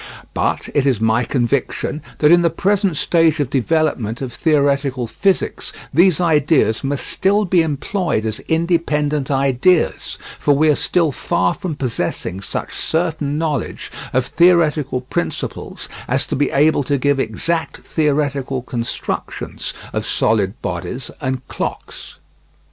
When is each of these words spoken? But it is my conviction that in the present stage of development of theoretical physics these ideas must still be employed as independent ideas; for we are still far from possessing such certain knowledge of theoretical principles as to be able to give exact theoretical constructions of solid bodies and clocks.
But 0.33 0.67
it 0.73 0.87
is 0.87 0.99
my 0.99 1.23
conviction 1.23 2.01
that 2.17 2.31
in 2.31 2.41
the 2.41 2.49
present 2.49 2.97
stage 2.97 3.39
of 3.39 3.51
development 3.51 4.19
of 4.19 4.33
theoretical 4.33 5.05
physics 5.05 5.71
these 5.93 6.19
ideas 6.19 6.83
must 6.83 7.05
still 7.05 7.45
be 7.45 7.61
employed 7.61 8.25
as 8.25 8.39
independent 8.49 9.29
ideas; 9.29 10.17
for 10.39 10.55
we 10.55 10.69
are 10.69 10.75
still 10.75 11.11
far 11.11 11.53
from 11.53 11.75
possessing 11.75 12.41
such 12.41 12.73
certain 12.73 13.37
knowledge 13.37 13.91
of 14.11 14.25
theoretical 14.25 15.01
principles 15.01 15.87
as 16.07 16.25
to 16.25 16.35
be 16.35 16.49
able 16.49 16.81
to 16.85 16.97
give 16.97 17.19
exact 17.19 17.77
theoretical 17.77 18.63
constructions 18.63 19.71
of 19.93 20.03
solid 20.03 20.59
bodies 20.63 21.11
and 21.21 21.47
clocks. 21.47 22.15